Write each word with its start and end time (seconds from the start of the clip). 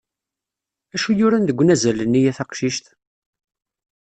Acu 0.95 1.11
yuran 1.17 1.45
deg 1.47 1.57
unazal-nni 1.61 2.21
a 2.31 2.33
taqcict? 2.37 2.85